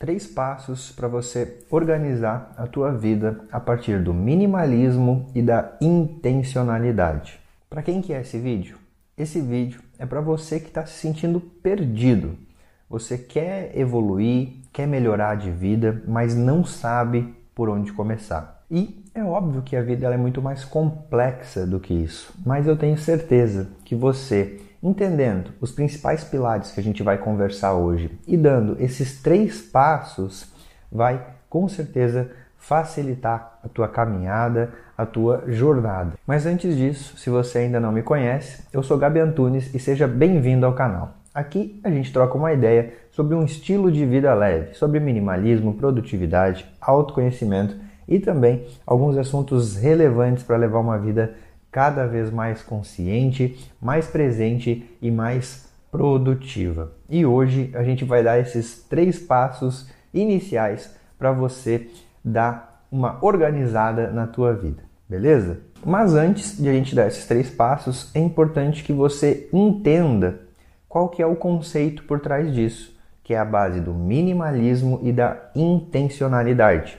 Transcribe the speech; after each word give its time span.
Três 0.00 0.26
passos 0.26 0.90
para 0.90 1.06
você 1.06 1.58
organizar 1.70 2.54
a 2.56 2.66
tua 2.66 2.90
vida 2.90 3.42
a 3.52 3.60
partir 3.60 4.02
do 4.02 4.14
minimalismo 4.14 5.26
e 5.34 5.42
da 5.42 5.76
intencionalidade. 5.78 7.38
Para 7.68 7.82
quem 7.82 8.00
que 8.00 8.14
é 8.14 8.22
esse 8.22 8.38
vídeo? 8.38 8.78
Esse 9.14 9.42
vídeo 9.42 9.82
é 9.98 10.06
para 10.06 10.22
você 10.22 10.58
que 10.58 10.68
está 10.68 10.86
se 10.86 10.94
sentindo 10.94 11.38
perdido. 11.38 12.34
Você 12.88 13.18
quer 13.18 13.76
evoluir, 13.76 14.62
quer 14.72 14.86
melhorar 14.86 15.34
de 15.34 15.50
vida, 15.50 16.02
mas 16.08 16.34
não 16.34 16.64
sabe 16.64 17.34
por 17.54 17.68
onde 17.68 17.92
começar. 17.92 18.64
E 18.70 19.04
é 19.14 19.22
óbvio 19.22 19.60
que 19.60 19.76
a 19.76 19.82
vida 19.82 20.06
é 20.06 20.16
muito 20.16 20.40
mais 20.40 20.64
complexa 20.64 21.66
do 21.66 21.78
que 21.78 21.92
isso, 21.92 22.32
mas 22.46 22.66
eu 22.66 22.74
tenho 22.74 22.96
certeza 22.96 23.68
que 23.84 23.94
você, 23.94 24.62
entendendo 24.82 25.52
os 25.60 25.72
principais 25.72 26.24
pilares 26.24 26.72
que 26.72 26.80
a 26.80 26.82
gente 26.82 27.02
vai 27.02 27.18
conversar 27.18 27.74
hoje 27.74 28.18
e 28.26 28.36
dando 28.36 28.76
esses 28.80 29.20
três 29.22 29.60
passos, 29.60 30.50
vai 30.90 31.24
com 31.48 31.68
certeza 31.68 32.30
facilitar 32.56 33.58
a 33.64 33.68
tua 33.68 33.88
caminhada, 33.88 34.70
a 34.96 35.06
tua 35.06 35.44
jornada. 35.48 36.12
Mas 36.26 36.46
antes 36.46 36.76
disso, 36.76 37.16
se 37.16 37.30
você 37.30 37.58
ainda 37.58 37.80
não 37.80 37.90
me 37.90 38.02
conhece, 38.02 38.62
eu 38.72 38.82
sou 38.82 38.98
Gabi 38.98 39.18
Antunes 39.20 39.74
e 39.74 39.78
seja 39.78 40.06
bem-vindo 40.06 40.66
ao 40.66 40.74
canal. 40.74 41.14
Aqui 41.34 41.80
a 41.84 41.90
gente 41.90 42.12
troca 42.12 42.36
uma 42.36 42.52
ideia 42.52 42.92
sobre 43.12 43.34
um 43.34 43.44
estilo 43.44 43.90
de 43.90 44.04
vida 44.04 44.34
leve, 44.34 44.74
sobre 44.74 45.00
minimalismo, 45.00 45.74
produtividade, 45.74 46.66
autoconhecimento 46.80 47.76
e 48.06 48.18
também 48.18 48.66
alguns 48.84 49.16
assuntos 49.16 49.76
relevantes 49.76 50.42
para 50.42 50.56
levar 50.56 50.80
uma 50.80 50.98
vida 50.98 51.34
cada 51.70 52.06
vez 52.06 52.30
mais 52.30 52.62
consciente, 52.62 53.70
mais 53.80 54.06
presente 54.06 54.88
e 55.00 55.10
mais 55.10 55.68
produtiva. 55.90 56.92
E 57.08 57.24
hoje 57.26 57.70
a 57.74 57.82
gente 57.82 58.04
vai 58.04 58.22
dar 58.22 58.38
esses 58.38 58.82
três 58.88 59.18
passos 59.18 59.88
iniciais 60.12 60.94
para 61.18 61.32
você 61.32 61.88
dar 62.24 62.84
uma 62.90 63.18
organizada 63.24 64.10
na 64.10 64.26
tua 64.26 64.52
vida, 64.52 64.82
beleza? 65.08 65.60
Mas 65.84 66.14
antes 66.14 66.60
de 66.60 66.68
a 66.68 66.72
gente 66.72 66.94
dar 66.94 67.06
esses 67.06 67.26
três 67.26 67.48
passos, 67.50 68.10
é 68.14 68.18
importante 68.18 68.82
que 68.82 68.92
você 68.92 69.48
entenda 69.52 70.40
qual 70.88 71.08
que 71.08 71.22
é 71.22 71.26
o 71.26 71.36
conceito 71.36 72.02
por 72.02 72.20
trás 72.20 72.52
disso, 72.52 72.98
que 73.22 73.32
é 73.32 73.38
a 73.38 73.44
base 73.44 73.80
do 73.80 73.94
minimalismo 73.94 75.00
e 75.02 75.12
da 75.12 75.50
intencionalidade. 75.54 76.98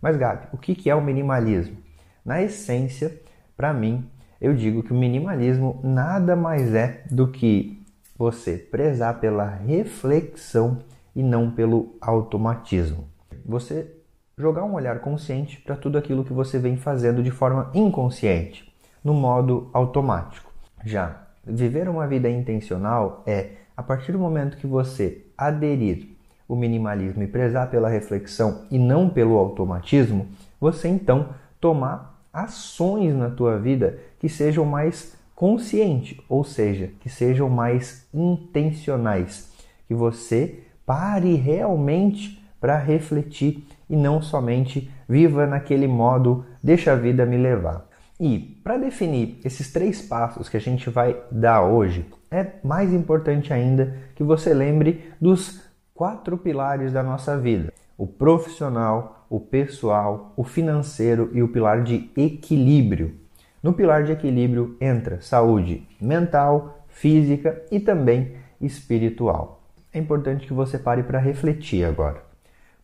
Mas 0.00 0.16
Gabi, 0.16 0.46
o 0.52 0.56
que 0.56 0.88
é 0.88 0.94
o 0.94 1.02
minimalismo? 1.02 1.76
Na 2.24 2.40
essência, 2.42 3.20
para 3.56 3.72
mim, 3.72 4.08
eu 4.40 4.54
digo 4.54 4.82
que 4.82 4.92
o 4.92 4.96
minimalismo 4.96 5.80
nada 5.82 6.36
mais 6.36 6.74
é 6.74 7.04
do 7.10 7.28
que 7.28 7.82
você 8.16 8.56
prezar 8.56 9.20
pela 9.20 9.46
reflexão 9.46 10.78
e 11.14 11.22
não 11.22 11.50
pelo 11.50 11.96
automatismo. 12.00 13.08
Você 13.44 13.90
jogar 14.36 14.64
um 14.64 14.74
olhar 14.74 15.00
consciente 15.00 15.60
para 15.60 15.76
tudo 15.76 15.96
aquilo 15.96 16.24
que 16.24 16.32
você 16.32 16.58
vem 16.58 16.76
fazendo 16.76 17.22
de 17.22 17.30
forma 17.30 17.70
inconsciente, 17.74 18.72
no 19.02 19.14
modo 19.14 19.70
automático. 19.72 20.52
Já 20.84 21.24
viver 21.46 21.88
uma 21.88 22.06
vida 22.06 22.28
intencional 22.28 23.22
é, 23.26 23.50
a 23.76 23.82
partir 23.82 24.12
do 24.12 24.18
momento 24.18 24.56
que 24.56 24.66
você 24.66 25.26
aderir 25.36 26.08
o 26.48 26.56
minimalismo 26.56 27.22
e 27.22 27.28
prezar 27.28 27.70
pela 27.70 27.88
reflexão 27.88 28.66
e 28.70 28.78
não 28.78 29.08
pelo 29.08 29.36
automatismo, 29.36 30.28
você 30.60 30.88
então 30.88 31.30
tomar 31.60 32.13
ações 32.34 33.14
na 33.14 33.30
tua 33.30 33.58
vida 33.58 33.98
que 34.18 34.28
sejam 34.28 34.64
mais 34.64 35.16
conscientes, 35.34 36.18
ou 36.28 36.42
seja, 36.42 36.90
que 37.00 37.08
sejam 37.08 37.48
mais 37.48 38.08
intencionais, 38.12 39.52
que 39.86 39.94
você 39.94 40.64
pare 40.84 41.36
realmente 41.36 42.42
para 42.60 42.76
refletir 42.76 43.64
e 43.88 43.96
não 43.96 44.20
somente 44.20 44.90
viva 45.08 45.46
naquele 45.46 45.86
modo 45.86 46.44
deixa 46.62 46.92
a 46.92 46.96
vida 46.96 47.24
me 47.24 47.36
levar. 47.36 47.86
E 48.18 48.38
para 48.62 48.78
definir 48.78 49.38
esses 49.44 49.72
três 49.72 50.00
passos 50.00 50.48
que 50.48 50.56
a 50.56 50.60
gente 50.60 50.88
vai 50.88 51.16
dar 51.30 51.62
hoje, 51.62 52.06
é 52.30 52.52
mais 52.62 52.92
importante 52.92 53.52
ainda 53.52 53.96
que 54.14 54.22
você 54.22 54.54
lembre 54.54 55.12
dos 55.20 55.60
quatro 55.92 56.38
pilares 56.38 56.92
da 56.92 57.02
nossa 57.02 57.36
vida: 57.36 57.72
o 57.98 58.06
profissional, 58.06 59.23
o 59.28 59.40
pessoal, 59.40 60.32
o 60.36 60.44
financeiro 60.44 61.30
e 61.32 61.42
o 61.42 61.48
pilar 61.48 61.82
de 61.82 62.10
equilíbrio. 62.16 63.14
No 63.62 63.72
pilar 63.72 64.04
de 64.04 64.12
equilíbrio 64.12 64.76
entra 64.80 65.20
saúde 65.20 65.86
mental, 66.00 66.84
física 66.88 67.64
e 67.70 67.80
também 67.80 68.36
espiritual. 68.60 69.62
É 69.92 69.98
importante 69.98 70.46
que 70.46 70.52
você 70.52 70.78
pare 70.78 71.02
para 71.02 71.18
refletir 71.18 71.84
agora. 71.84 72.22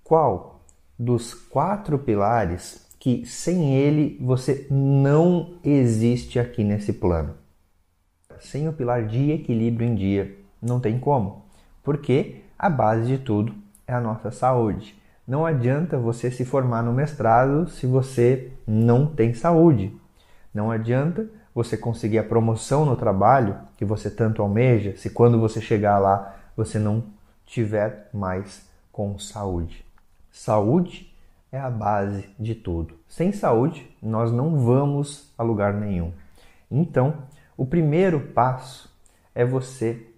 Qual 0.03 0.61
dos 0.99 1.34
quatro 1.34 1.99
pilares 1.99 2.87
que 2.99 3.25
sem 3.25 3.75
ele 3.75 4.19
você 4.21 4.67
não 4.71 5.55
existe 5.65 6.39
aqui 6.39 6.62
nesse 6.62 6.93
plano? 6.93 7.34
Sem 8.39 8.69
o 8.69 8.72
pilar 8.72 9.07
de 9.07 9.33
equilíbrio 9.33 9.87
em 9.87 9.95
dia, 9.95 10.37
não 10.62 10.81
tem 10.81 10.99
como. 10.99 11.45
Porque 11.83 12.43
a 12.59 12.71
base 12.71 13.07
de 13.07 13.19
tudo 13.19 13.55
é 13.87 13.93
a 13.93 14.01
nossa 14.01 14.31
saúde. 14.31 14.95
Não 15.30 15.46
adianta 15.46 15.96
você 15.96 16.28
se 16.28 16.44
formar 16.44 16.82
no 16.82 16.92
mestrado 16.92 17.70
se 17.70 17.86
você 17.86 18.50
não 18.66 19.06
tem 19.06 19.32
saúde. 19.32 19.96
Não 20.52 20.72
adianta 20.72 21.24
você 21.54 21.76
conseguir 21.76 22.18
a 22.18 22.24
promoção 22.24 22.84
no 22.84 22.96
trabalho 22.96 23.56
que 23.76 23.84
você 23.84 24.10
tanto 24.10 24.42
almeja 24.42 24.96
se 24.96 25.08
quando 25.08 25.38
você 25.38 25.60
chegar 25.60 26.00
lá 26.00 26.34
você 26.56 26.80
não 26.80 27.04
tiver 27.46 28.10
mais 28.12 28.68
com 28.91 29.20
saúde. 29.20 29.84
Saúde 30.32 31.14
é 31.52 31.60
a 31.60 31.70
base 31.70 32.28
de 32.36 32.56
tudo. 32.56 32.97
Sem 33.06 33.30
saúde, 33.30 33.88
nós 34.02 34.32
não 34.32 34.58
vamos 34.58 35.32
a 35.38 35.44
lugar 35.44 35.72
nenhum. 35.74 36.12
Então, 36.68 37.18
o 37.56 37.64
primeiro 37.64 38.18
passo 38.18 38.92
é 39.32 39.44
você 39.44 40.09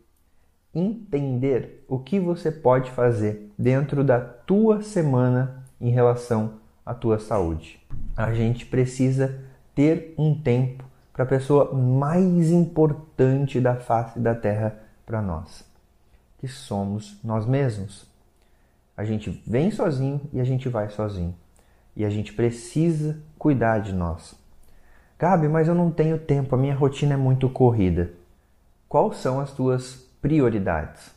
entender 0.75 1.85
o 1.89 1.99
que 1.99 2.19
você 2.19 2.51
pode 2.51 2.91
fazer 2.91 3.51
dentro 3.59 4.03
da 4.03 4.21
tua 4.21 4.83
semana 4.83 5.65
em 5.81 5.91
relação 5.91 6.55
à 6.85 6.95
tua 6.95 7.19
saúde. 7.19 7.81
A 8.17 8.33
gente 8.33 8.67
precisa 8.67 9.39
ter 9.75 10.15
um 10.17 10.35
tempo 10.35 10.85
para 11.13 11.25
a 11.25 11.27
pessoa 11.27 11.73
mais 11.75 12.51
importante 12.51 13.61
da 13.61 13.77
face 13.77 14.19
da 14.19 14.35
Terra 14.35 14.79
para 15.05 15.21
nós, 15.21 15.65
que 16.39 16.49
somos 16.49 17.19
nós 17.23 17.47
mesmos. 17.47 18.07
A 18.97 19.05
gente 19.05 19.43
vem 19.47 19.71
sozinho 19.71 20.21
e 20.33 20.41
a 20.41 20.45
gente 20.45 20.69
vai 20.69 20.89
sozinho. 20.89 21.35
E 21.95 22.05
a 22.05 22.11
gente 22.11 22.33
precisa 22.33 23.19
cuidar 23.39 23.81
de 23.81 23.93
nós. 23.93 24.35
Gabi, 25.19 25.49
mas 25.49 25.69
eu 25.69 25.75
não 25.75 25.91
tenho 25.91 26.19
tempo, 26.19 26.55
a 26.55 26.59
minha 26.59 26.75
rotina 26.75 27.15
é 27.15 27.17
muito 27.17 27.49
corrida. 27.49 28.11
Quais 28.89 29.19
são 29.19 29.41
as 29.41 29.53
tuas 29.53 30.07
prioridades. 30.23 31.11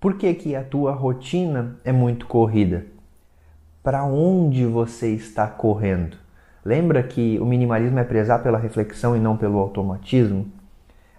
Por 0.00 0.14
que, 0.14 0.32
que 0.32 0.54
a 0.54 0.62
tua 0.62 0.92
rotina 0.92 1.76
é 1.84 1.90
muito 1.90 2.28
corrida? 2.28 2.86
Para 3.82 4.04
onde 4.04 4.64
você 4.64 5.12
está 5.12 5.48
correndo? 5.48 6.16
Lembra 6.64 7.02
que 7.02 7.36
o 7.40 7.44
minimalismo 7.44 7.98
é 7.98 8.04
prezar 8.04 8.44
pela 8.44 8.58
reflexão 8.58 9.16
e 9.16 9.18
não 9.20 9.36
pelo 9.36 9.58
automatismo? 9.58 10.46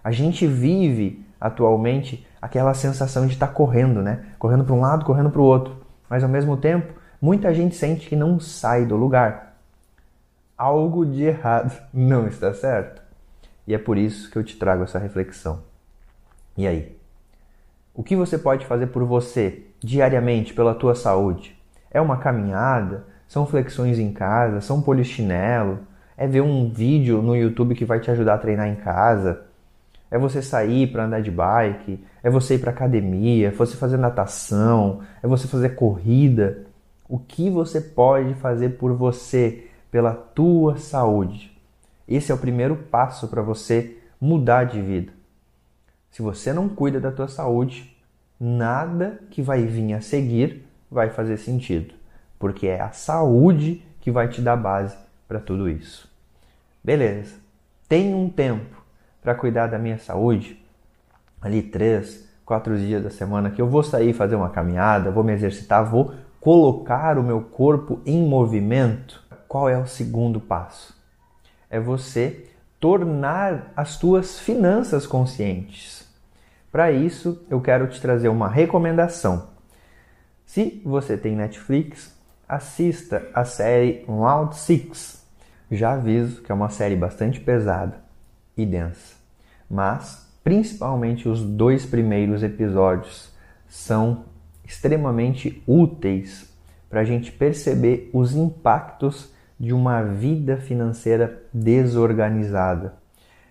A 0.02 0.10
gente 0.10 0.46
vive 0.46 1.22
atualmente 1.38 2.26
aquela 2.40 2.72
sensação 2.72 3.26
de 3.26 3.34
estar 3.34 3.48
correndo, 3.48 4.00
né? 4.00 4.24
Correndo 4.38 4.64
para 4.64 4.74
um 4.74 4.80
lado, 4.80 5.04
correndo 5.04 5.30
para 5.30 5.42
o 5.42 5.44
outro. 5.44 5.76
Mas 6.08 6.22
ao 6.22 6.30
mesmo 6.30 6.56
tempo, 6.56 6.94
muita 7.20 7.52
gente 7.52 7.74
sente 7.74 8.08
que 8.08 8.16
não 8.16 8.40
sai 8.40 8.86
do 8.86 8.96
lugar. 8.96 9.56
Algo 10.56 11.04
de 11.04 11.24
errado 11.24 11.78
não 11.92 12.26
está 12.26 12.54
certo. 12.54 13.02
E 13.66 13.74
é 13.74 13.78
por 13.78 13.98
isso 13.98 14.30
que 14.30 14.38
eu 14.38 14.44
te 14.44 14.56
trago 14.56 14.84
essa 14.84 14.98
reflexão. 14.98 15.69
E 16.60 16.66
aí? 16.66 16.94
O 17.94 18.02
que 18.02 18.14
você 18.14 18.36
pode 18.36 18.66
fazer 18.66 18.88
por 18.88 19.02
você 19.02 19.62
diariamente 19.82 20.52
pela 20.52 20.74
tua 20.74 20.94
saúde? 20.94 21.58
É 21.90 21.98
uma 22.02 22.18
caminhada? 22.18 23.06
São 23.26 23.46
flexões 23.46 23.98
em 23.98 24.12
casa? 24.12 24.60
São 24.60 24.82
polichinelo? 24.82 25.78
É 26.18 26.26
ver 26.26 26.42
um 26.42 26.70
vídeo 26.70 27.22
no 27.22 27.34
YouTube 27.34 27.74
que 27.74 27.86
vai 27.86 27.98
te 27.98 28.10
ajudar 28.10 28.34
a 28.34 28.38
treinar 28.38 28.68
em 28.68 28.74
casa? 28.74 29.46
É 30.10 30.18
você 30.18 30.42
sair 30.42 30.88
para 30.88 31.06
andar 31.06 31.22
de 31.22 31.30
bike, 31.30 32.04
é 32.22 32.28
você 32.28 32.56
ir 32.56 32.58
para 32.58 32.72
academia, 32.72 33.48
é 33.48 33.50
você 33.50 33.74
fazer 33.74 33.96
natação, 33.96 35.00
é 35.22 35.26
você 35.26 35.48
fazer 35.48 35.70
corrida. 35.70 36.66
O 37.08 37.18
que 37.18 37.48
você 37.48 37.80
pode 37.80 38.34
fazer 38.34 38.76
por 38.76 38.92
você, 38.92 39.66
pela 39.90 40.12
tua 40.12 40.76
saúde? 40.76 41.58
Esse 42.06 42.30
é 42.30 42.34
o 42.34 42.38
primeiro 42.38 42.76
passo 42.76 43.28
para 43.28 43.40
você 43.40 43.96
mudar 44.20 44.64
de 44.64 44.82
vida. 44.82 45.19
Se 46.10 46.22
você 46.22 46.52
não 46.52 46.68
cuida 46.68 47.00
da 47.00 47.12
tua 47.12 47.28
saúde, 47.28 47.96
nada 48.38 49.20
que 49.30 49.40
vai 49.40 49.64
vir 49.64 49.94
a 49.94 50.00
seguir 50.00 50.66
vai 50.90 51.10
fazer 51.10 51.36
sentido, 51.36 51.94
porque 52.38 52.66
é 52.66 52.80
a 52.80 52.90
saúde 52.90 53.84
que 54.00 54.10
vai 54.10 54.28
te 54.28 54.40
dar 54.42 54.56
base 54.56 54.96
para 55.28 55.38
tudo 55.38 55.68
isso. 55.68 56.10
Beleza? 56.82 57.36
Tem 57.88 58.14
um 58.14 58.28
tempo 58.28 58.82
para 59.22 59.34
cuidar 59.34 59.68
da 59.68 59.78
minha 59.78 59.98
saúde, 59.98 60.60
ali 61.40 61.62
três, 61.62 62.28
quatro 62.44 62.76
dias 62.76 63.02
da 63.02 63.10
semana 63.10 63.50
que 63.50 63.62
eu 63.62 63.68
vou 63.68 63.82
sair 63.82 64.12
fazer 64.12 64.34
uma 64.34 64.50
caminhada, 64.50 65.10
vou 65.10 65.22
me 65.22 65.32
exercitar, 65.32 65.88
vou 65.88 66.14
colocar 66.40 67.18
o 67.18 67.22
meu 67.22 67.42
corpo 67.42 68.00
em 68.04 68.26
movimento. 68.26 69.22
Qual 69.46 69.68
é 69.68 69.78
o 69.78 69.86
segundo 69.86 70.40
passo? 70.40 70.96
É 71.68 71.78
você 71.78 72.48
tornar 72.80 73.72
as 73.76 73.98
tuas 73.98 74.40
finanças 74.40 75.06
conscientes. 75.06 76.08
Para 76.72 76.90
isso, 76.90 77.44
eu 77.50 77.60
quero 77.60 77.86
te 77.86 78.00
trazer 78.00 78.28
uma 78.28 78.48
recomendação. 78.48 79.50
Se 80.46 80.80
você 80.84 81.16
tem 81.16 81.36
Netflix, 81.36 82.18
assista 82.48 83.28
a 83.34 83.44
série 83.44 84.04
Round 84.08 84.56
6. 84.56 85.24
Já 85.70 85.92
aviso 85.92 86.42
que 86.42 86.50
é 86.50 86.54
uma 86.54 86.70
série 86.70 86.96
bastante 86.96 87.38
pesada 87.38 88.02
e 88.56 88.66
densa, 88.66 89.14
mas 89.68 90.28
principalmente 90.42 91.28
os 91.28 91.42
dois 91.42 91.86
primeiros 91.86 92.42
episódios 92.42 93.30
são 93.68 94.24
extremamente 94.64 95.62
úteis 95.66 96.52
para 96.88 97.00
a 97.00 97.04
gente 97.04 97.30
perceber 97.30 98.10
os 98.12 98.34
impactos 98.34 99.32
de 99.60 99.74
uma 99.74 100.02
vida 100.02 100.56
financeira 100.56 101.42
desorganizada. 101.52 102.94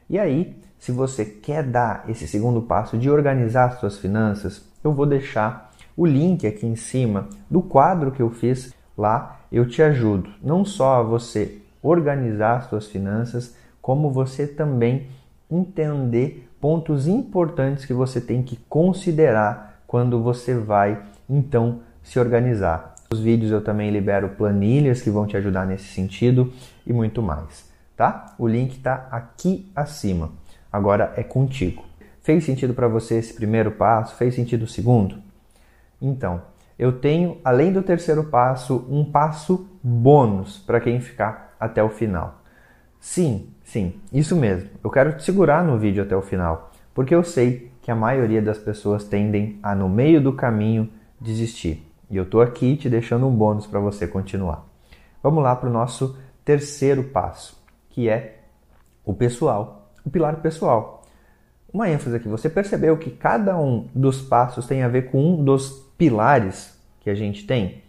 E 0.10 0.18
aí, 0.18 0.58
se 0.80 0.92
você 0.92 1.24
quer 1.24 1.62
dar 1.62 2.06
esse 2.10 2.28
segundo 2.28 2.64
passo 2.64 2.98
de 2.98 3.08
organizar 3.12 3.66
as 3.66 3.80
suas 3.80 4.00
finanças, 4.00 4.68
eu 4.84 4.92
vou 4.92 5.06
deixar 5.06 5.72
o 5.96 6.08
link 6.08 6.48
aqui 6.48 6.66
em 6.66 6.76
cima 6.76 7.30
do 7.48 7.62
quadro 7.62 8.12
que 8.12 8.22
eu 8.22 8.32
fiz 8.32 8.74
lá. 8.98 9.42
Eu 9.52 9.68
te 9.68 9.84
ajudo 9.84 10.32
não 10.42 10.66
só 10.66 10.96
a 10.96 11.04
você 11.04 11.62
organizar 11.82 12.58
as 12.58 12.66
suas 12.66 12.88
finanças, 12.88 13.56
como 13.80 14.10
você 14.10 14.48
também 14.48 15.08
entender 15.50 16.50
pontos 16.60 17.08
importantes 17.08 17.86
que 17.86 17.94
você 17.94 18.20
tem 18.20 18.42
que 18.42 18.58
considerar 18.68 19.82
quando 19.86 20.22
você 20.22 20.56
vai 20.56 21.04
então 21.30 21.82
se 22.02 22.20
organizar. 22.20 22.89
Nos 23.12 23.22
vídeos 23.22 23.52
eu 23.52 23.60
também 23.60 23.90
libero 23.90 24.30
planilhas 24.30 25.02
que 25.02 25.10
vão 25.10 25.26
te 25.26 25.36
ajudar 25.36 25.66
nesse 25.66 25.86
sentido 25.86 26.54
e 26.86 26.94
muito 26.94 27.24
mais, 27.24 27.68
tá? 27.98 28.36
O 28.38 28.48
link 28.48 28.78
está 28.78 29.08
aqui 29.10 29.72
acima. 29.76 30.32
Agora 30.72 31.12
é 31.18 31.24
contigo. 31.24 31.84
Fez 32.22 32.44
sentido 32.44 32.76
para 32.76 32.88
você 32.88 33.16
esse 33.16 33.34
primeiro 33.34 33.72
passo? 33.72 34.16
Fez 34.16 34.36
sentido 34.36 34.64
o 34.64 34.68
segundo? 34.68 35.18
Então, 36.00 36.44
eu 36.78 37.00
tenho, 37.00 37.40
além 37.44 37.74
do 37.74 37.82
terceiro 37.82 38.26
passo, 38.26 38.86
um 38.88 39.04
passo 39.04 39.68
bônus 39.82 40.60
para 40.60 40.80
quem 40.80 41.02
ficar 41.02 41.56
até 41.60 41.82
o 41.82 41.90
final. 41.90 42.44
Sim, 43.00 43.48
sim, 43.64 43.96
isso 44.14 44.36
mesmo. 44.36 44.70
Eu 44.84 44.92
quero 44.92 45.18
te 45.18 45.24
segurar 45.24 45.64
no 45.64 45.80
vídeo 45.80 46.04
até 46.04 46.16
o 46.16 46.22
final, 46.22 46.72
porque 46.94 47.16
eu 47.16 47.24
sei 47.24 47.72
que 47.82 47.90
a 47.90 47.96
maioria 47.96 48.42
das 48.42 48.60
pessoas 48.60 49.04
tendem 49.04 49.58
a, 49.64 49.74
no 49.74 49.90
meio 49.90 50.22
do 50.22 50.32
caminho, 50.32 50.88
desistir. 51.20 51.89
E 52.10 52.18
eu 52.18 52.24
estou 52.24 52.42
aqui 52.42 52.76
te 52.76 52.90
deixando 52.90 53.28
um 53.28 53.36
bônus 53.36 53.68
para 53.68 53.80
você 53.80 54.08
continuar. 54.08 54.66
Vamos 55.22 55.44
lá 55.44 55.56
para 55.56 55.70
o 55.70 55.72
nosso 55.72 56.18
terceiro 56.44 57.04
passo, 57.04 57.62
que 57.90 58.10
é 58.10 58.40
o 59.06 59.14
pessoal, 59.14 59.92
o 60.06 60.10
pilar 60.10 60.38
pessoal. 60.38 61.04
Uma 61.72 61.90
ênfase 61.90 62.16
aqui, 62.16 62.28
você 62.28 62.50
percebeu 62.50 62.98
que 62.98 63.12
cada 63.12 63.58
um 63.58 63.88
dos 63.94 64.22
passos 64.22 64.66
tem 64.66 64.82
a 64.82 64.88
ver 64.88 65.12
com 65.12 65.34
um 65.34 65.44
dos 65.44 65.70
pilares 65.98 66.76
que 67.00 67.10
a 67.10 67.16
gente 67.16 67.46
tem? 67.46 67.84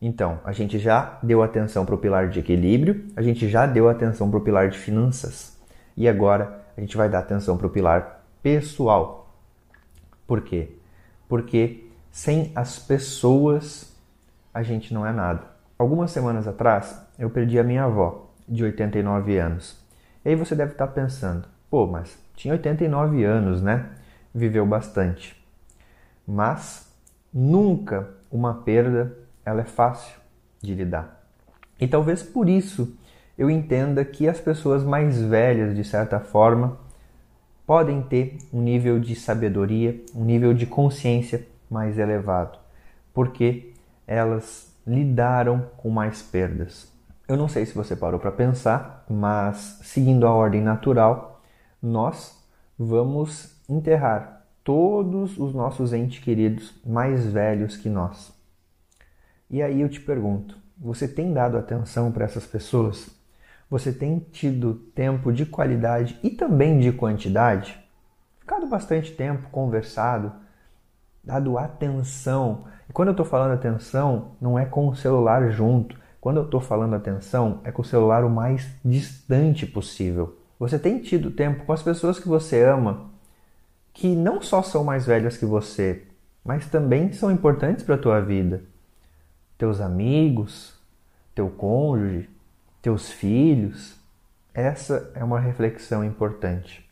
Então, 0.00 0.40
a 0.44 0.52
gente 0.52 0.78
já 0.78 1.18
deu 1.22 1.42
atenção 1.42 1.84
para 1.84 1.94
o 1.94 1.98
pilar 1.98 2.28
de 2.28 2.40
equilíbrio, 2.40 3.06
a 3.16 3.22
gente 3.22 3.48
já 3.48 3.66
deu 3.66 3.88
atenção 3.88 4.30
para 4.30 4.38
o 4.38 4.42
pilar 4.42 4.68
de 4.68 4.78
finanças. 4.78 5.56
E 5.96 6.08
agora 6.08 6.64
a 6.76 6.80
gente 6.80 6.96
vai 6.96 7.08
dar 7.08 7.20
atenção 7.20 7.56
para 7.56 7.66
o 7.66 7.70
pilar 7.70 8.24
pessoal. 8.42 9.34
Por 10.26 10.42
quê? 10.42 10.70
Porque 11.28 11.81
sem 12.12 12.52
as 12.54 12.78
pessoas, 12.78 13.96
a 14.52 14.62
gente 14.62 14.92
não 14.92 15.06
é 15.06 15.12
nada. 15.12 15.44
Algumas 15.78 16.10
semanas 16.10 16.46
atrás, 16.46 17.00
eu 17.18 17.30
perdi 17.30 17.58
a 17.58 17.64
minha 17.64 17.84
avó, 17.84 18.30
de 18.46 18.62
89 18.62 19.38
anos. 19.38 19.82
E 20.22 20.28
aí 20.28 20.36
você 20.36 20.54
deve 20.54 20.72
estar 20.72 20.88
pensando, 20.88 21.48
pô, 21.70 21.86
mas 21.86 22.16
tinha 22.36 22.52
89 22.52 23.24
anos, 23.24 23.62
né? 23.62 23.88
Viveu 24.32 24.66
bastante. 24.66 25.42
Mas 26.28 26.86
nunca 27.32 28.10
uma 28.30 28.54
perda 28.54 29.16
ela 29.44 29.62
é 29.62 29.64
fácil 29.64 30.14
de 30.60 30.74
lidar. 30.74 31.24
E 31.80 31.88
talvez 31.88 32.22
por 32.22 32.48
isso 32.48 32.94
eu 33.38 33.50
entenda 33.50 34.04
que 34.04 34.28
as 34.28 34.38
pessoas 34.38 34.84
mais 34.84 35.20
velhas, 35.20 35.74
de 35.74 35.82
certa 35.82 36.20
forma, 36.20 36.78
podem 37.66 38.02
ter 38.02 38.36
um 38.52 38.60
nível 38.60 39.00
de 39.00 39.16
sabedoria, 39.16 39.98
um 40.14 40.24
nível 40.24 40.52
de 40.52 40.66
consciência 40.66 41.46
mais 41.72 41.98
elevado, 41.98 42.58
porque 43.12 43.72
elas 44.06 44.72
lidaram 44.86 45.70
com 45.76 45.88
mais 45.90 46.22
perdas. 46.22 46.92
Eu 47.26 47.36
não 47.36 47.48
sei 47.48 47.64
se 47.64 47.74
você 47.74 47.96
parou 47.96 48.20
para 48.20 48.30
pensar, 48.30 49.04
mas 49.08 49.78
seguindo 49.82 50.26
a 50.26 50.32
ordem 50.32 50.60
natural, 50.60 51.42
nós 51.80 52.38
vamos 52.78 53.56
enterrar 53.68 54.44
todos 54.62 55.38
os 55.38 55.54
nossos 55.54 55.92
entes 55.92 56.22
queridos 56.22 56.74
mais 56.84 57.26
velhos 57.26 57.76
que 57.76 57.88
nós. 57.88 58.32
E 59.48 59.62
aí 59.62 59.80
eu 59.80 59.88
te 59.88 60.00
pergunto: 60.00 60.56
você 60.76 61.06
tem 61.06 61.32
dado 61.32 61.56
atenção 61.56 62.10
para 62.10 62.24
essas 62.24 62.46
pessoas? 62.46 63.10
Você 63.70 63.92
tem 63.92 64.18
tido 64.18 64.74
tempo 64.94 65.32
de 65.32 65.46
qualidade 65.46 66.18
e 66.22 66.30
também 66.30 66.78
de 66.78 66.92
quantidade? 66.92 67.78
Ficado 68.38 68.66
bastante 68.66 69.12
tempo 69.12 69.48
conversado, 69.50 70.32
dado 71.22 71.56
atenção. 71.58 72.64
E 72.88 72.92
quando 72.92 73.08
eu 73.08 73.12
estou 73.12 73.26
falando 73.26 73.52
atenção, 73.52 74.32
não 74.40 74.58
é 74.58 74.64
com 74.64 74.88
o 74.88 74.96
celular 74.96 75.50
junto. 75.50 75.96
Quando 76.20 76.38
eu 76.38 76.44
estou 76.44 76.60
falando 76.60 76.94
atenção, 76.94 77.60
é 77.64 77.72
com 77.72 77.82
o 77.82 77.84
celular 77.84 78.24
o 78.24 78.30
mais 78.30 78.68
distante 78.84 79.66
possível. 79.66 80.38
Você 80.58 80.78
tem 80.78 81.00
tido 81.00 81.30
tempo 81.30 81.64
com 81.64 81.72
as 81.72 81.82
pessoas 81.82 82.18
que 82.18 82.28
você 82.28 82.62
ama, 82.62 83.10
que 83.92 84.14
não 84.14 84.40
só 84.40 84.62
são 84.62 84.84
mais 84.84 85.06
velhas 85.06 85.36
que 85.36 85.44
você, 85.44 86.04
mas 86.44 86.68
também 86.68 87.12
são 87.12 87.30
importantes 87.30 87.84
para 87.84 87.96
a 87.96 87.98
tua 87.98 88.20
vida. 88.20 88.62
Teus 89.58 89.80
amigos, 89.80 90.74
teu 91.34 91.48
cônjuge, 91.48 92.28
teus 92.80 93.10
filhos. 93.10 93.96
Essa 94.54 95.10
é 95.14 95.24
uma 95.24 95.40
reflexão 95.40 96.04
importante. 96.04 96.88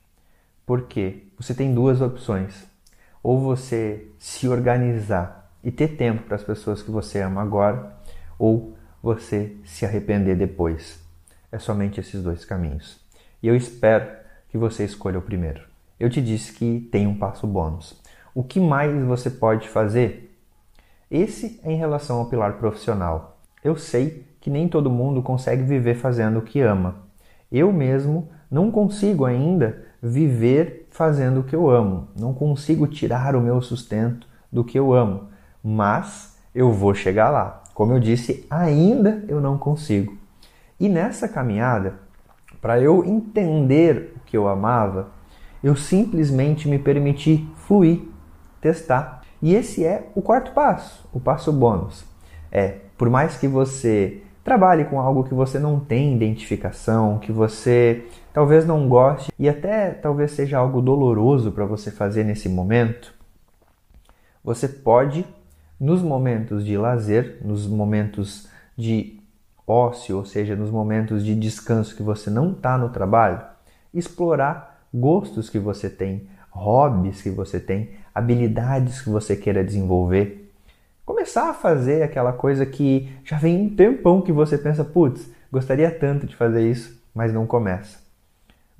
Porque 0.64 1.24
você 1.36 1.52
tem 1.54 1.74
duas 1.74 2.00
opções 2.00 2.69
ou 3.22 3.40
você 3.40 4.08
se 4.18 4.48
organizar 4.48 5.50
e 5.62 5.70
ter 5.70 5.96
tempo 5.96 6.22
para 6.22 6.36
as 6.36 6.42
pessoas 6.42 6.82
que 6.82 6.90
você 6.90 7.20
ama 7.20 7.42
agora, 7.42 7.94
ou 8.38 8.74
você 9.02 9.56
se 9.64 9.84
arrepender 9.84 10.36
depois. 10.36 10.98
É 11.52 11.58
somente 11.58 12.00
esses 12.00 12.22
dois 12.22 12.44
caminhos. 12.44 13.00
E 13.42 13.48
eu 13.48 13.56
espero 13.56 14.06
que 14.48 14.58
você 14.58 14.84
escolha 14.84 15.18
o 15.18 15.22
primeiro. 15.22 15.62
Eu 15.98 16.08
te 16.08 16.20
disse 16.20 16.52
que 16.52 16.88
tem 16.90 17.06
um 17.06 17.18
passo 17.18 17.46
bônus. 17.46 18.00
O 18.34 18.42
que 18.42 18.60
mais 18.60 19.02
você 19.04 19.28
pode 19.28 19.68
fazer? 19.68 20.34
Esse 21.10 21.60
é 21.64 21.72
em 21.72 21.76
relação 21.76 22.18
ao 22.18 22.26
pilar 22.26 22.54
profissional. 22.54 23.38
Eu 23.62 23.76
sei 23.76 24.24
que 24.40 24.48
nem 24.48 24.68
todo 24.68 24.90
mundo 24.90 25.22
consegue 25.22 25.62
viver 25.62 25.96
fazendo 25.96 26.38
o 26.38 26.42
que 26.42 26.60
ama. 26.60 27.02
Eu 27.52 27.72
mesmo 27.72 28.30
não 28.50 28.70
consigo 28.70 29.24
ainda 29.24 29.84
viver 30.02 30.79
fazendo 31.00 31.40
o 31.40 31.42
que 31.44 31.56
eu 31.56 31.70
amo. 31.70 32.08
Não 32.14 32.34
consigo 32.34 32.86
tirar 32.86 33.34
o 33.34 33.40
meu 33.40 33.62
sustento 33.62 34.28
do 34.52 34.62
que 34.62 34.78
eu 34.78 34.92
amo, 34.92 35.28
mas 35.64 36.36
eu 36.54 36.70
vou 36.70 36.92
chegar 36.92 37.30
lá. 37.30 37.62
Como 37.72 37.94
eu 37.94 37.98
disse, 37.98 38.46
ainda 38.50 39.24
eu 39.26 39.40
não 39.40 39.56
consigo. 39.56 40.18
E 40.78 40.90
nessa 40.90 41.26
caminhada, 41.26 41.94
para 42.60 42.78
eu 42.78 43.02
entender 43.02 44.12
o 44.14 44.20
que 44.26 44.36
eu 44.36 44.46
amava, 44.46 45.08
eu 45.64 45.74
simplesmente 45.74 46.68
me 46.68 46.78
permiti 46.78 47.48
fluir, 47.56 48.02
testar. 48.60 49.22
E 49.40 49.54
esse 49.54 49.82
é 49.82 50.10
o 50.14 50.20
quarto 50.20 50.52
passo, 50.52 51.08
o 51.14 51.18
passo 51.18 51.50
bônus. 51.50 52.04
É, 52.52 52.76
por 52.98 53.08
mais 53.08 53.38
que 53.38 53.48
você 53.48 54.20
trabalhe 54.44 54.84
com 54.84 55.00
algo 55.00 55.24
que 55.24 55.32
você 55.32 55.58
não 55.58 55.80
tem 55.80 56.14
identificação, 56.14 57.18
que 57.18 57.32
você 57.32 58.04
talvez 58.32 58.66
não 58.66 58.88
goste 58.88 59.32
e 59.38 59.48
até 59.48 59.90
talvez 59.90 60.32
seja 60.32 60.58
algo 60.58 60.80
doloroso 60.80 61.52
para 61.52 61.64
você 61.64 61.90
fazer 61.90 62.24
nesse 62.24 62.48
momento, 62.48 63.12
você 64.42 64.68
pode, 64.68 65.26
nos 65.78 66.02
momentos 66.02 66.64
de 66.64 66.76
lazer, 66.76 67.38
nos 67.42 67.66
momentos 67.66 68.48
de 68.76 69.20
ócio, 69.66 70.16
ou 70.16 70.24
seja, 70.24 70.56
nos 70.56 70.70
momentos 70.70 71.24
de 71.24 71.34
descanso 71.34 71.94
que 71.94 72.02
você 72.02 72.30
não 72.30 72.52
está 72.52 72.76
no 72.76 72.88
trabalho, 72.88 73.42
explorar 73.92 74.82
gostos 74.92 75.48
que 75.48 75.58
você 75.58 75.88
tem, 75.88 76.28
hobbies 76.50 77.22
que 77.22 77.30
você 77.30 77.60
tem, 77.60 77.90
habilidades 78.14 79.00
que 79.00 79.10
você 79.10 79.36
queira 79.36 79.64
desenvolver. 79.64 80.52
Começar 81.04 81.50
a 81.50 81.54
fazer 81.54 82.02
aquela 82.02 82.32
coisa 82.32 82.64
que 82.64 83.12
já 83.24 83.36
vem 83.36 83.66
um 83.66 83.74
tempão 83.74 84.22
que 84.22 84.32
você 84.32 84.56
pensa, 84.56 84.84
putz, 84.84 85.30
gostaria 85.50 85.90
tanto 85.90 86.26
de 86.26 86.34
fazer 86.34 86.68
isso, 86.68 87.00
mas 87.14 87.32
não 87.32 87.46
começa. 87.46 88.09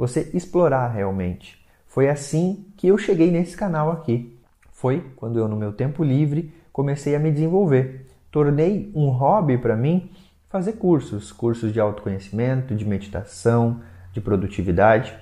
Você 0.00 0.30
explorar 0.32 0.88
realmente. 0.88 1.62
Foi 1.86 2.08
assim 2.08 2.64
que 2.78 2.88
eu 2.88 2.96
cheguei 2.96 3.30
nesse 3.30 3.54
canal 3.54 3.92
aqui. 3.92 4.34
Foi 4.72 5.04
quando 5.14 5.38
eu, 5.38 5.46
no 5.46 5.56
meu 5.56 5.74
tempo 5.74 6.02
livre, 6.02 6.54
comecei 6.72 7.14
a 7.14 7.18
me 7.18 7.30
desenvolver. 7.30 8.06
Tornei 8.30 8.90
um 8.94 9.10
hobby 9.10 9.58
para 9.58 9.76
mim 9.76 10.10
fazer 10.48 10.72
cursos, 10.72 11.30
cursos 11.30 11.70
de 11.70 11.78
autoconhecimento, 11.78 12.74
de 12.74 12.86
meditação, 12.86 13.82
de 14.10 14.22
produtividade, 14.22 15.14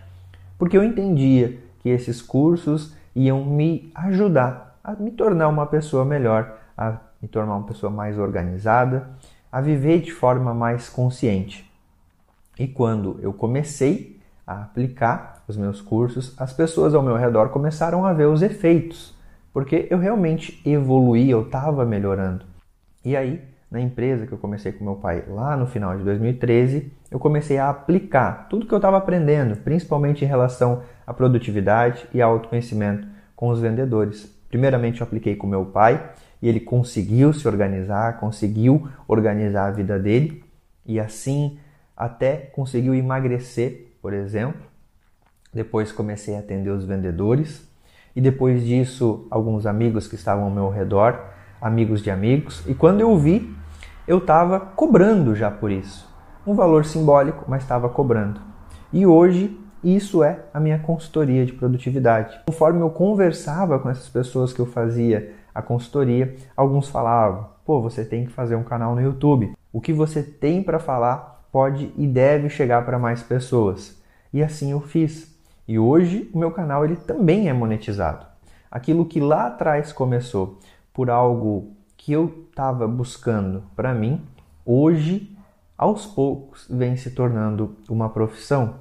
porque 0.56 0.76
eu 0.76 0.84
entendia 0.84 1.58
que 1.80 1.88
esses 1.88 2.22
cursos 2.22 2.94
iam 3.16 3.44
me 3.44 3.90
ajudar 3.96 4.78
a 4.84 4.92
me 4.92 5.10
tornar 5.10 5.48
uma 5.48 5.66
pessoa 5.66 6.04
melhor, 6.04 6.56
a 6.76 6.98
me 7.20 7.26
tornar 7.26 7.56
uma 7.56 7.66
pessoa 7.66 7.90
mais 7.90 8.16
organizada, 8.16 9.10
a 9.50 9.60
viver 9.60 10.02
de 10.02 10.12
forma 10.12 10.54
mais 10.54 10.88
consciente. 10.88 11.68
E 12.56 12.68
quando 12.68 13.18
eu 13.20 13.32
comecei 13.32 14.17
a 14.48 14.62
aplicar 14.62 15.44
os 15.46 15.56
meus 15.56 15.80
cursos, 15.82 16.34
as 16.40 16.52
pessoas 16.52 16.94
ao 16.94 17.02
meu 17.02 17.16
redor 17.16 17.50
começaram 17.50 18.06
a 18.06 18.12
ver 18.12 18.26
os 18.26 18.40
efeitos, 18.40 19.14
porque 19.52 19.86
eu 19.90 19.98
realmente 19.98 20.60
evoluí, 20.64 21.30
eu 21.30 21.42
estava 21.42 21.84
melhorando. 21.84 22.44
E 23.04 23.14
aí 23.14 23.42
na 23.70 23.80
empresa 23.80 24.26
que 24.26 24.32
eu 24.32 24.38
comecei 24.38 24.72
com 24.72 24.84
meu 24.84 24.96
pai 24.96 25.24
lá 25.28 25.56
no 25.56 25.66
final 25.66 25.96
de 25.96 26.02
2013, 26.02 26.90
eu 27.10 27.18
comecei 27.18 27.58
a 27.58 27.68
aplicar 27.68 28.48
tudo 28.48 28.66
que 28.66 28.72
eu 28.72 28.78
estava 28.78 28.96
aprendendo, 28.96 29.56
principalmente 29.56 30.24
em 30.24 30.28
relação 30.28 30.82
à 31.06 31.12
produtividade 31.12 32.06
e 32.12 32.22
ao 32.22 32.32
autoconhecimento 32.32 33.06
com 33.36 33.48
os 33.48 33.60
vendedores. 33.60 34.34
Primeiramente, 34.48 35.00
eu 35.00 35.06
apliquei 35.06 35.36
com 35.36 35.46
meu 35.46 35.66
pai 35.66 36.10
e 36.40 36.48
ele 36.48 36.60
conseguiu 36.60 37.32
se 37.34 37.46
organizar, 37.46 38.18
conseguiu 38.18 38.88
organizar 39.06 39.66
a 39.66 39.70
vida 39.70 39.98
dele 39.98 40.42
e 40.86 40.98
assim 40.98 41.58
até 41.94 42.36
conseguiu 42.36 42.94
emagrecer, 42.94 43.87
por 44.00 44.12
exemplo. 44.12 44.60
Depois 45.52 45.92
comecei 45.92 46.36
a 46.36 46.40
atender 46.40 46.70
os 46.70 46.84
vendedores 46.84 47.66
e 48.14 48.20
depois 48.20 48.64
disso 48.64 49.26
alguns 49.30 49.66
amigos 49.66 50.06
que 50.06 50.14
estavam 50.14 50.44
ao 50.44 50.50
meu 50.50 50.68
redor, 50.68 51.20
amigos 51.60 52.02
de 52.02 52.10
amigos, 52.10 52.64
e 52.66 52.74
quando 52.74 53.00
eu 53.00 53.16
vi, 53.16 53.54
eu 54.06 54.18
estava 54.18 54.58
cobrando 54.58 55.34
já 55.34 55.50
por 55.50 55.70
isso. 55.70 56.08
Um 56.46 56.54
valor 56.54 56.84
simbólico, 56.84 57.44
mas 57.46 57.62
estava 57.62 57.88
cobrando. 57.88 58.40
E 58.92 59.06
hoje 59.06 59.58
isso 59.82 60.24
é 60.24 60.40
a 60.52 60.58
minha 60.58 60.78
consultoria 60.78 61.46
de 61.46 61.52
produtividade. 61.52 62.40
Conforme 62.46 62.80
eu 62.80 62.90
conversava 62.90 63.78
com 63.78 63.88
essas 63.88 64.08
pessoas 64.08 64.52
que 64.52 64.60
eu 64.60 64.66
fazia 64.66 65.34
a 65.54 65.62
consultoria, 65.62 66.34
alguns 66.56 66.88
falavam: 66.88 67.48
pô, 67.64 67.80
você 67.80 68.04
tem 68.04 68.24
que 68.24 68.32
fazer 68.32 68.56
um 68.56 68.64
canal 68.64 68.94
no 68.94 69.00
YouTube. 69.00 69.52
O 69.72 69.80
que 69.80 69.92
você 69.92 70.22
tem 70.22 70.62
para 70.62 70.78
falar 70.78 71.37
pode 71.52 71.92
e 71.96 72.06
deve 72.06 72.48
chegar 72.48 72.84
para 72.84 72.98
mais 72.98 73.22
pessoas. 73.22 74.00
E 74.32 74.42
assim 74.42 74.72
eu 74.72 74.80
fiz. 74.80 75.36
E 75.66 75.78
hoje 75.78 76.30
o 76.32 76.38
meu 76.38 76.50
canal 76.50 76.84
ele 76.84 76.96
também 76.96 77.48
é 77.48 77.52
monetizado. 77.52 78.26
Aquilo 78.70 79.06
que 79.06 79.20
lá 79.20 79.46
atrás 79.46 79.92
começou 79.92 80.58
por 80.92 81.10
algo 81.10 81.72
que 81.96 82.12
eu 82.12 82.46
estava 82.48 82.86
buscando 82.86 83.62
para 83.74 83.94
mim, 83.94 84.22
hoje, 84.64 85.36
aos 85.76 86.06
poucos, 86.06 86.66
vem 86.68 86.96
se 86.96 87.10
tornando 87.10 87.76
uma 87.88 88.08
profissão. 88.08 88.76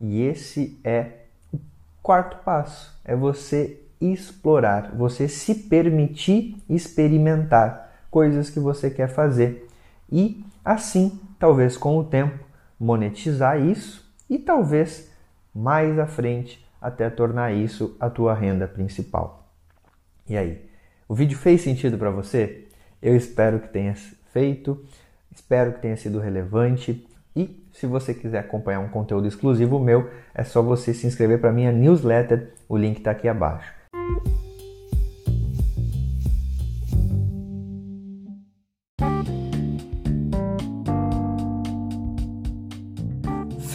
E 0.00 0.22
esse 0.22 0.78
é 0.84 1.24
o 1.52 1.58
quarto 2.02 2.38
passo: 2.44 2.98
é 3.04 3.14
você 3.14 3.82
explorar, 4.00 4.92
você 4.96 5.28
se 5.28 5.54
permitir 5.54 6.56
experimentar 6.68 7.92
coisas 8.10 8.48
que 8.48 8.60
você 8.60 8.88
quer 8.88 9.08
fazer 9.08 9.68
e 10.10 10.44
assim, 10.64 11.20
talvez 11.38 11.76
com 11.76 11.98
o 11.98 12.04
tempo, 12.04 12.44
monetizar 12.78 13.60
isso 13.60 14.08
e 14.28 14.38
talvez 14.38 15.10
mais 15.54 15.98
à 15.98 16.06
frente 16.06 16.64
até 16.80 17.08
tornar 17.10 17.52
isso 17.52 17.96
a 17.98 18.08
tua 18.08 18.34
renda 18.34 18.66
principal. 18.66 19.48
E 20.28 20.36
aí, 20.36 20.68
o 21.08 21.14
vídeo 21.14 21.36
fez 21.36 21.62
sentido 21.62 21.96
para 21.98 22.10
você? 22.10 22.68
Eu 23.00 23.16
espero 23.16 23.60
que 23.60 23.68
tenha 23.68 23.94
feito, 24.32 24.84
espero 25.34 25.72
que 25.72 25.80
tenha 25.80 25.96
sido 25.96 26.20
relevante. 26.20 27.06
E 27.34 27.64
se 27.72 27.86
você 27.86 28.12
quiser 28.12 28.40
acompanhar 28.40 28.80
um 28.80 28.88
conteúdo 28.88 29.26
exclusivo 29.26 29.78
meu, 29.78 30.10
é 30.34 30.44
só 30.44 30.60
você 30.60 30.92
se 30.92 31.06
inscrever 31.06 31.40
para 31.40 31.52
minha 31.52 31.72
newsletter, 31.72 32.52
o 32.68 32.76
link 32.76 32.98
está 32.98 33.12
aqui 33.12 33.28
abaixo. 33.28 33.72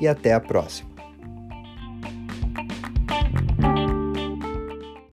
e 0.00 0.08
até 0.08 0.32
a 0.32 0.40
próxima. 0.40 0.97